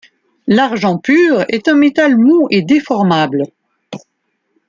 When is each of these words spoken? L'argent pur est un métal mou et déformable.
L'argent 0.47 0.97
pur 0.97 1.45
est 1.49 1.67
un 1.67 1.75
métal 1.75 2.17
mou 2.17 2.47
et 2.49 2.63
déformable. 2.63 3.43